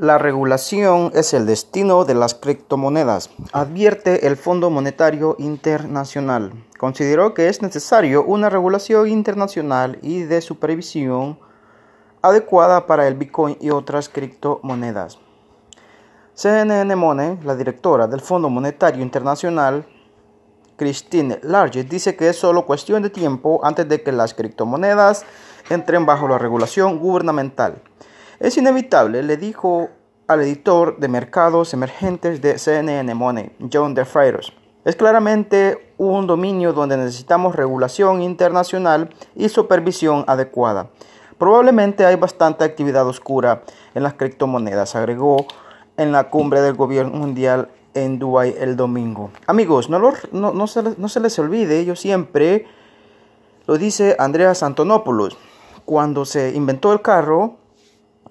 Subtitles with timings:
[0.00, 6.54] La regulación es el destino de las criptomonedas, advierte el Fondo Monetario Internacional.
[6.78, 11.38] Consideró que es necesario una regulación internacional y de supervisión
[12.22, 15.18] adecuada para el Bitcoin y otras criptomonedas.
[16.32, 19.84] CNN Money, la directora del Fondo Monetario Internacional,
[20.76, 25.26] Christine Large, dice que es solo cuestión de tiempo antes de que las criptomonedas
[25.68, 27.82] entren bajo la regulación gubernamental.
[28.40, 29.90] Es inevitable, le dijo
[30.26, 34.54] al editor de mercados emergentes de CNN Money, John DeFreitas.
[34.86, 40.88] Es claramente un dominio donde necesitamos regulación internacional y supervisión adecuada.
[41.36, 43.62] Probablemente hay bastante actividad oscura
[43.94, 45.44] en las criptomonedas, agregó
[45.98, 49.30] en la cumbre del gobierno mundial en Dubái el domingo.
[49.46, 52.64] Amigos, no, se, no se les olvide, yo siempre
[53.66, 55.36] lo dice Andreas Antonopoulos.
[55.84, 57.59] Cuando se inventó el carro,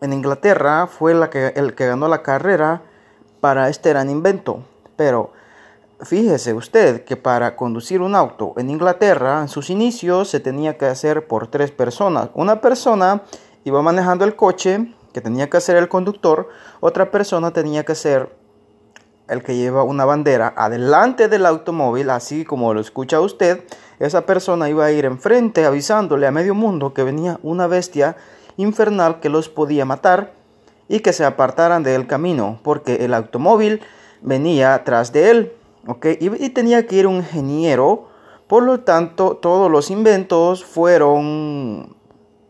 [0.00, 2.82] en Inglaterra fue el que ganó la carrera
[3.40, 4.62] para este gran invento.
[4.96, 5.32] Pero
[6.00, 10.86] fíjese usted que para conducir un auto en Inglaterra, en sus inicios se tenía que
[10.86, 12.30] hacer por tres personas.
[12.34, 13.22] Una persona
[13.64, 16.48] iba manejando el coche, que tenía que ser el conductor,
[16.80, 18.36] otra persona tenía que ser
[19.28, 23.62] el que lleva una bandera adelante del automóvil, así como lo escucha usted,
[23.98, 28.16] esa persona iba a ir enfrente avisándole a medio mundo que venía una bestia
[28.58, 30.32] infernal que los podía matar
[30.88, 33.80] y que se apartaran del camino, porque el automóvil
[34.20, 35.52] venía tras de él,
[36.20, 38.08] y, y tenía que ir un ingeniero,
[38.46, 41.96] por lo tanto todos los inventos fueron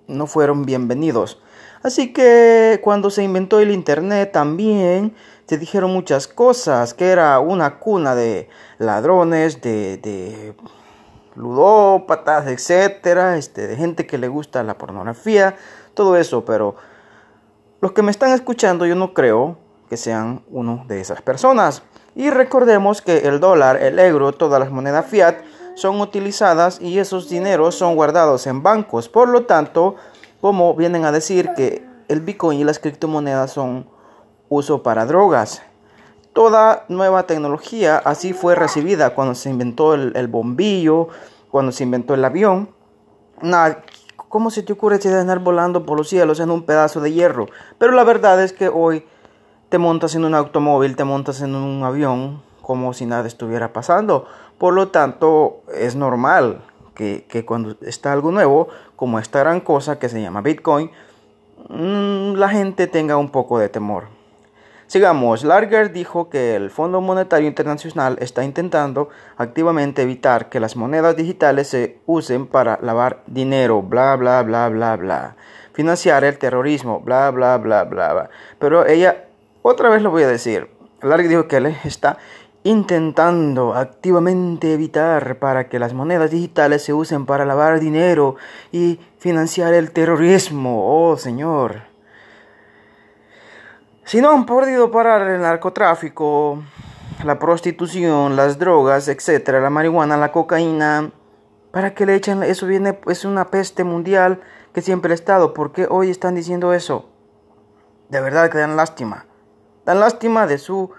[0.08, 1.40] no fueron bienvenidos.
[1.82, 5.14] Así que cuando se inventó el Internet también
[5.46, 8.48] se dijeron muchas cosas, que era una cuna de
[8.78, 10.54] ladrones, de
[11.38, 15.56] ludópatas, etcétera, este, de gente que le gusta la pornografía,
[15.94, 16.76] todo eso, pero
[17.80, 19.56] los que me están escuchando yo no creo
[19.88, 21.82] que sean uno de esas personas.
[22.14, 25.36] Y recordemos que el dólar, el euro, todas las monedas fiat
[25.74, 29.08] son utilizadas y esos dineros son guardados en bancos.
[29.08, 29.94] Por lo tanto,
[30.40, 33.86] como vienen a decir que el Bitcoin y las criptomonedas son
[34.48, 35.62] uso para drogas.
[36.32, 41.08] Toda nueva tecnología así fue recibida cuando se inventó el, bombillo,
[41.50, 42.70] cuando se inventó el avión.
[43.42, 43.82] Nada,
[44.28, 47.46] ¿Cómo se te ocurre de andar volando por los cielos en un pedazo de hierro?
[47.78, 49.06] Pero la verdad es que hoy
[49.70, 54.26] te montas en un automóvil, te montas en un avión como si nada estuviera pasando.
[54.58, 56.62] Por lo tanto, es normal
[56.94, 60.90] que, cuando está algo nuevo, como esta gran cosa que se llama Bitcoin,
[61.70, 64.08] mm, la gente tenga un poco de temor.
[64.88, 71.14] Sigamos, Larger dijo que el Fondo Monetario Internacional está intentando activamente evitar que las monedas
[71.14, 75.36] digitales se usen para lavar dinero, bla, bla, bla, bla, bla,
[75.74, 78.30] financiar el terrorismo, bla, bla, bla, bla, bla.
[78.58, 79.26] Pero ella,
[79.60, 80.70] otra vez lo voy a decir,
[81.02, 82.16] Larger dijo que él está
[82.64, 88.36] intentando activamente evitar para que las monedas digitales se usen para lavar dinero
[88.72, 91.10] y financiar el terrorismo.
[91.10, 91.87] Oh, señor.
[94.08, 96.62] Si no han podido parar el narcotráfico,
[97.24, 101.10] la prostitución, las drogas, etcétera, la marihuana, la cocaína,
[101.72, 102.66] ¿para qué le echan eso?
[102.66, 104.40] Viene, es una peste mundial
[104.72, 105.52] que siempre ha estado.
[105.52, 107.10] ¿Por qué hoy están diciendo eso?
[108.08, 109.26] De verdad que dan lástima.
[109.84, 110.90] Dan lástima de su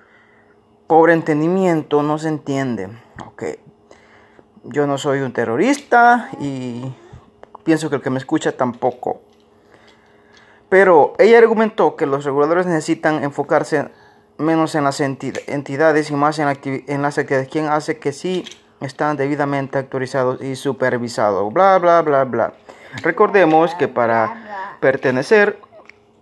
[0.85, 2.89] pobre entendimiento, no se entiende.
[3.25, 3.43] Ok.
[4.65, 6.93] Yo no soy un terrorista y
[7.63, 9.23] pienso que el que me escucha tampoco.
[10.69, 13.89] Pero ella argumentó que los reguladores necesitan enfocarse
[14.37, 16.47] menos en las entidades y más en,
[16.87, 18.45] en las actividades, quien hace que sí
[18.79, 21.51] están debidamente autorizados y supervisados.
[21.51, 22.53] Bla, bla, bla, bla.
[23.01, 25.59] Recordemos que para pertenecer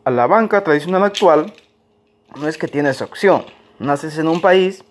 [0.04, 1.54] a la banca tradicional actual,
[2.36, 3.46] no es que tienes opción.
[3.80, 4.84] Naces en un país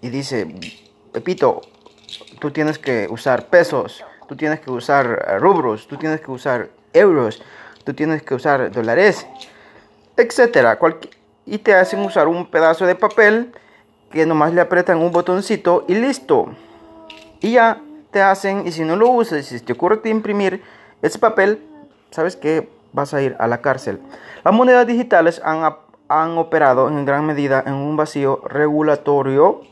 [0.00, 0.54] y dice,
[1.12, 1.62] Pepito,
[2.38, 7.42] tú tienes que usar pesos, tú tienes que usar rubros, tú tienes que usar euros,
[7.84, 9.26] tú tienes que usar dólares,
[10.16, 10.78] etcétera.
[11.44, 13.52] Y te hacen usar un pedazo de papel
[14.10, 16.46] que nomás le apretan un botoncito y listo.
[17.40, 17.80] Y ya
[18.10, 20.62] te hacen, y si no lo usas, si te ocurre imprimir
[21.00, 21.66] ese papel,
[22.10, 24.00] sabes que vas a ir a la cárcel.
[24.44, 25.74] Las monedas digitales han,
[26.08, 29.62] han operado en gran medida en un vacío regulatorio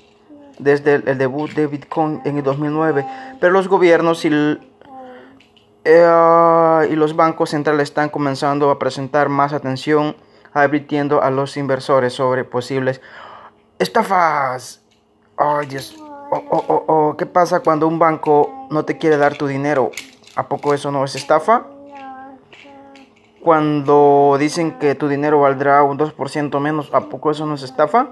[0.59, 3.07] desde el, el debut de Bitcoin en el 2009,
[3.41, 4.31] pero los gobiernos y
[5.85, 10.17] eh, y los bancos centrales están comenzando a presentar más atención
[10.53, 13.01] advirtiendo a los inversores sobre posibles
[13.79, 14.83] estafas.
[15.37, 15.97] Ay, Dios.
[16.33, 19.91] Oh, oh, oh, oh, ¿Qué pasa cuando un banco no te quiere dar tu dinero?
[20.37, 21.67] ¿A poco eso no es estafa?
[23.43, 28.09] Cuando dicen que tu dinero valdrá un 2% menos, ¿a poco eso no es estafa?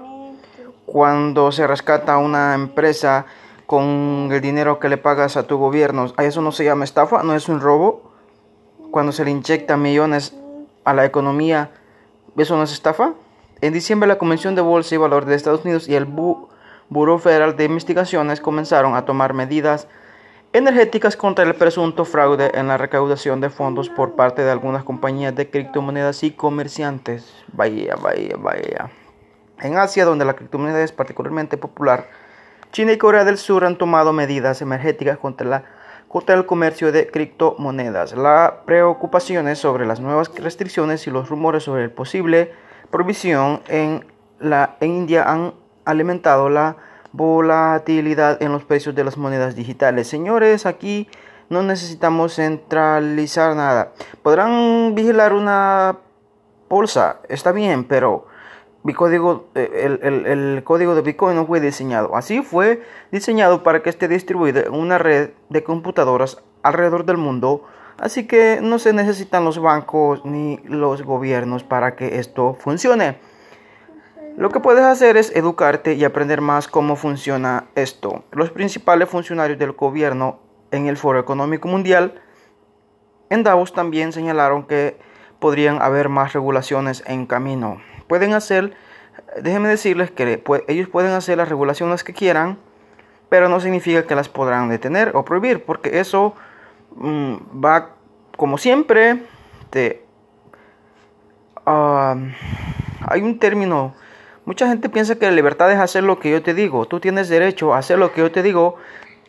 [0.85, 3.25] Cuando se rescata una empresa
[3.69, 7.21] con el dinero que le pagas a tu gobierno, ¿a eso no se llama estafa?
[7.21, 8.01] ¿No es un robo?
[8.89, 10.33] Cuando se le inyecta millones
[10.85, 11.69] a la economía,
[12.35, 13.13] ¿eso no es estafa?
[13.61, 17.55] En diciembre la Convención de Bolsa y Valor de Estados Unidos y el Buró Federal
[17.57, 19.87] de Investigaciones comenzaron a tomar medidas
[20.51, 25.35] energéticas contra el presunto fraude en la recaudación de fondos por parte de algunas compañías
[25.35, 27.31] de criptomonedas y comerciantes.
[27.53, 28.89] Vaya, vaya, vaya.
[29.61, 32.07] En Asia, donde la criptomoneda es particularmente popular,
[32.71, 35.63] China y Corea del Sur han tomado medidas energéticas contra, la,
[36.07, 38.13] contra el comercio de criptomonedas.
[38.13, 42.51] Las preocupaciones sobre las nuevas restricciones y los rumores sobre el posible
[42.91, 44.05] provisión en
[44.39, 45.53] la en India han
[45.85, 46.77] alimentado la
[47.11, 50.07] volatilidad en los precios de las monedas digitales.
[50.07, 51.07] Señores, aquí
[51.49, 53.93] no necesitamos centralizar nada.
[54.21, 55.97] Podrán vigilar una
[56.69, 58.27] bolsa, está bien, pero
[58.83, 62.15] mi código, eh, el, el, código de Bitcoin no fue diseñado.
[62.15, 62.81] Así fue
[63.11, 67.65] diseñado para que esté distribuido en una red de computadoras alrededor del mundo.
[67.97, 73.17] Así que no se necesitan los bancos ni los gobiernos para que esto funcione.
[74.37, 78.23] Lo que puedes hacer es educarte y aprender más cómo funciona esto.
[78.31, 80.39] Los principales funcionarios del gobierno
[80.71, 82.21] en el Foro Económico Mundial
[83.29, 84.97] en Davos también señalaron que
[85.39, 87.81] podrían haber más regulaciones en camino.
[88.09, 88.73] Pueden hacer,
[89.41, 92.57] déjenme decirles que ellos pueden hacer las regulaciones que quieran,
[93.29, 96.33] pero no significa que las podrán detener o prohibir, porque eso
[96.95, 97.91] mm, va,
[98.35, 99.23] como siempre,
[101.63, 103.93] hay un término
[104.49, 106.87] Mucha gente piensa que la libertad es hacer lo que yo te digo.
[106.87, 108.77] Tú tienes derecho a hacer lo que yo te digo,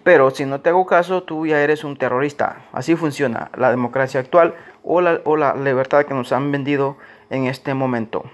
[0.02, 2.64] pero si no te hago caso, tú ya eres un terrorista.
[2.72, 6.96] Así funciona la democracia actual o la libertad que nos han vendido
[7.28, 8.24] en este momento.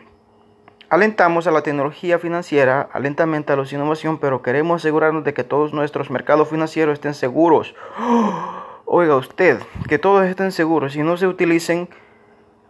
[0.88, 5.72] Alentamos a la tecnología financiera, alentamente a la innovación, pero queremos asegurarnos de que todos
[5.72, 7.74] nuestros mercados financieros estén seguros.
[8.84, 11.88] Oiga usted, que todos estén seguros y no se utilicen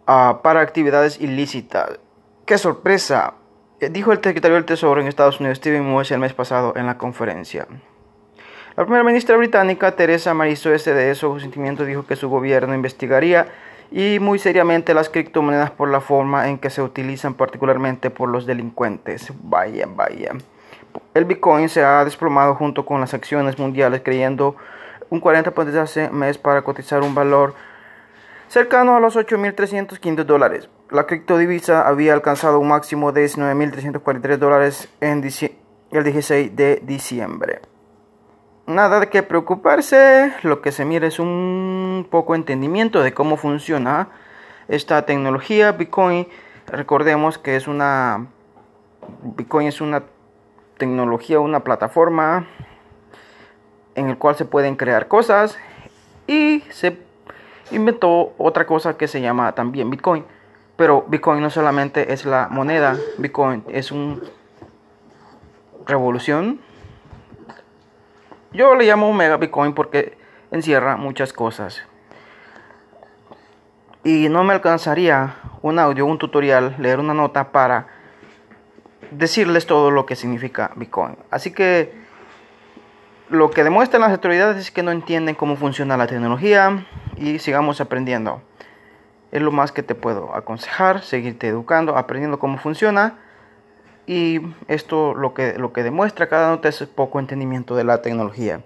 [0.07, 1.99] ah, para actividades ilícitas.
[2.47, 3.35] ¡Qué sorpresa!
[3.79, 6.87] Eh, dijo el secretario del Tesoro en Estados Unidos, Steven Mnuchin, el mes pasado en
[6.87, 7.67] la conferencia.
[8.75, 13.47] La primera ministra británica, Teresa May de su sentimiento, dijo que su gobierno investigaría
[13.91, 18.45] y muy seriamente las criptomonedas por la forma en que se utilizan particularmente por los
[18.45, 19.31] delincuentes.
[19.43, 20.31] Vaya, vaya.
[21.13, 24.55] El Bitcoin se ha desplomado junto con las acciones mundiales, creyendo
[25.09, 27.53] un 40% de hace mes para cotizar un valor
[28.47, 30.69] cercano a los 8.315 dólares.
[30.89, 35.23] La criptodivisa había alcanzado un máximo de 19.343 dólares en
[35.91, 37.61] el 16 de diciembre.
[38.67, 44.09] Nada de qué preocuparse, lo que se mira es un poco entendimiento de cómo funciona
[44.67, 45.71] esta tecnología.
[45.71, 46.27] Bitcoin,
[46.67, 48.27] recordemos que es una
[49.21, 50.03] Bitcoin es una
[50.77, 52.45] tecnología, una plataforma
[53.95, 55.57] en el cual se pueden crear cosas
[56.27, 56.97] y se
[57.71, 60.25] inventó otra cosa que se llama también Bitcoin.
[60.75, 64.19] Pero Bitcoin no solamente es la moneda, Bitcoin es una
[65.85, 66.66] revolución.
[68.53, 70.17] Yo le llamo mega Bitcoin porque
[70.51, 71.83] encierra muchas cosas.
[74.03, 77.87] Y no me alcanzaría un audio, un tutorial, leer una nota para
[79.11, 81.17] decirles todo lo que significa Bitcoin.
[81.29, 81.93] Así que
[83.29, 86.85] lo que demuestran las autoridades es que no entienden cómo funciona la tecnología
[87.17, 88.41] y sigamos aprendiendo.
[89.31, 93.19] Es lo más que te puedo aconsejar, seguirte educando, aprendiendo cómo funciona.
[94.07, 98.61] Y esto lo que, lo que demuestra cada nota es poco entendimiento de la tecnología.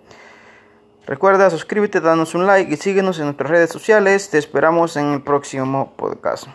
[1.07, 4.29] Recuerda suscríbete, danos un like y síguenos en nuestras redes sociales.
[4.29, 6.48] Te esperamos en el próximo podcast.